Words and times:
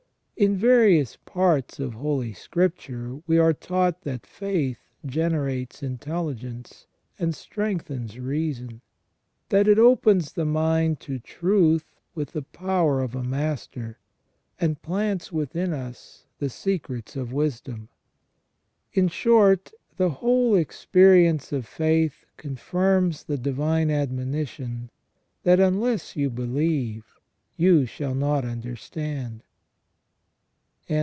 In 0.37 0.57
various 0.57 1.17
parts 1.17 1.79
of 1.79 1.93
Holy 1.93 2.33
Scripture 2.33 3.21
we 3.27 3.37
are 3.37 3.53
taught 3.53 4.01
that 4.01 4.25
faith 4.25 4.79
generates 5.05 5.83
intelligence, 5.83 6.87
and 7.19 7.35
strengthens 7.35 8.17
reason; 8.17 8.81
that 9.49 9.67
it 9.67 9.77
opens 9.77 10.33
the 10.33 10.43
mind 10.45 10.99
to 11.01 11.19
truth 11.19 11.93
with 12.15 12.31
the 12.31 12.41
power 12.41 13.01
of 13.03 13.13
a 13.13 13.23
master, 13.23 13.99
and 14.59 14.81
plants 14.81 15.31
within 15.31 15.73
us 15.73 16.25
the 16.39 16.49
secrets 16.49 17.15
of 17.15 17.31
wisdom. 17.31 17.89
In 18.93 19.09
short, 19.09 19.71
the 19.97 20.09
whole 20.09 20.55
experience 20.55 21.51
of 21.51 21.67
faith 21.67 22.25
confirms 22.37 23.25
the 23.25 23.37
divine 23.37 23.91
admonition, 23.91 24.89
that" 25.43 25.59
unless 25.59 26.15
you 26.15 26.31
believe, 26.31 27.05
you 27.57 27.85
shall 27.85 28.15
not 28.15 28.43
understand 28.43 29.43